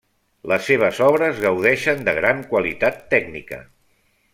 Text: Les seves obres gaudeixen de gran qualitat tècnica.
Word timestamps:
Les 0.51 0.63
seves 0.69 1.01
obres 1.09 1.43
gaudeixen 1.45 2.03
de 2.09 2.17
gran 2.23 2.43
qualitat 2.55 3.01
tècnica. 3.17 3.65